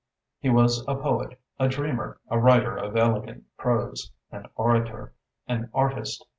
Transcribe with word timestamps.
He 0.39 0.49
was 0.49 0.83
a 0.87 0.95
poet, 0.95 1.39
a 1.59 1.67
dreamer, 1.67 2.19
a 2.27 2.39
writer 2.39 2.75
of 2.75 2.97
elegant 2.97 3.43
prose, 3.55 4.11
an 4.31 4.47
orator, 4.55 5.13
an 5.47 5.69
artist. 5.75 6.25